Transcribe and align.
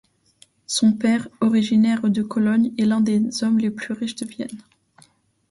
Son 0.65 0.93
père, 0.93 1.27
originaire 1.41 2.09
de 2.09 2.23
Cologne, 2.23 2.73
est 2.79 2.85
l'un 2.85 3.01
des 3.01 3.43
hommes 3.43 3.59
les 3.59 3.69
plus 3.69 3.93
riches 3.93 4.15
de 4.15 4.25
Vienne. 4.25 4.63